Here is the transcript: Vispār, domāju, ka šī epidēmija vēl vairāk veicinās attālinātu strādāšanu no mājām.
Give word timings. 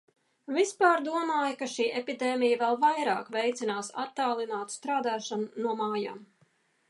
Vispār, 0.53 1.01
domāju, 1.07 1.57
ka 1.59 1.67
šī 1.73 1.85
epidēmija 1.99 2.57
vēl 2.63 2.79
vairāk 2.85 3.29
veicinās 3.37 3.93
attālinātu 4.05 4.77
strādāšanu 4.79 5.65
no 5.67 5.77
mājām. 5.83 6.25